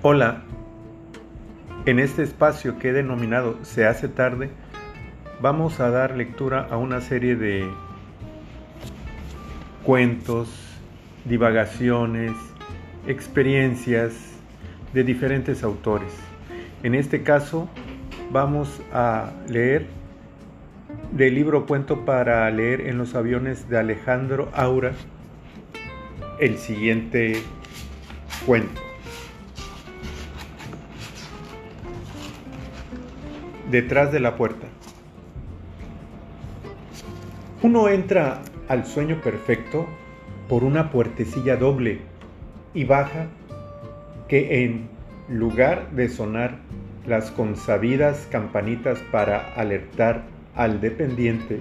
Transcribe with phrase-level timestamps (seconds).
[0.00, 0.42] Hola,
[1.84, 4.48] en este espacio que he denominado Se hace tarde,
[5.42, 7.68] vamos a dar lectura a una serie de
[9.82, 10.48] cuentos,
[11.24, 12.30] divagaciones,
[13.08, 14.12] experiencias
[14.94, 16.12] de diferentes autores.
[16.84, 17.68] En este caso,
[18.30, 19.86] vamos a leer
[21.10, 24.92] del libro Cuento para leer en los aviones de Alejandro Aura
[26.38, 27.42] el siguiente
[28.46, 28.87] cuento.
[33.70, 34.66] Detrás de la puerta.
[37.62, 39.86] Uno entra al sueño perfecto
[40.48, 42.00] por una puertecilla doble
[42.72, 43.26] y baja
[44.28, 44.88] que en
[45.28, 46.58] lugar de sonar
[47.06, 50.22] las consabidas campanitas para alertar
[50.54, 51.60] al dependiente,